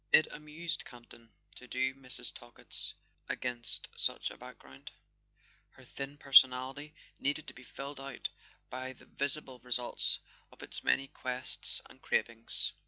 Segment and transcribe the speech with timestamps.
[0.11, 2.33] It amused Campton to do Mrs.
[2.33, 2.93] Talkett
[3.29, 4.89] against such a background:
[5.73, 8.29] her thin personality needed to be filled out
[8.71, 10.17] by the visible results
[10.51, 12.73] of its many quests and cravings.